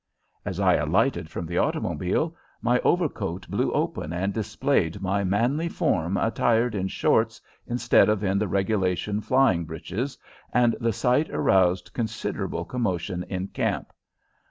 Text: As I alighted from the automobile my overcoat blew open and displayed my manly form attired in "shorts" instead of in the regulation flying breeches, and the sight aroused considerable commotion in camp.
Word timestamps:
As 0.45 0.59
I 0.59 0.73
alighted 0.77 1.29
from 1.29 1.45
the 1.45 1.59
automobile 1.59 2.35
my 2.59 2.79
overcoat 2.79 3.47
blew 3.47 3.71
open 3.71 4.11
and 4.11 4.33
displayed 4.33 4.99
my 4.99 5.23
manly 5.23 5.69
form 5.69 6.17
attired 6.17 6.73
in 6.73 6.87
"shorts" 6.87 7.39
instead 7.67 8.09
of 8.09 8.23
in 8.23 8.39
the 8.39 8.47
regulation 8.47 9.21
flying 9.21 9.63
breeches, 9.63 10.17
and 10.51 10.75
the 10.79 10.91
sight 10.91 11.29
aroused 11.29 11.93
considerable 11.93 12.65
commotion 12.65 13.21
in 13.29 13.49
camp. 13.49 13.93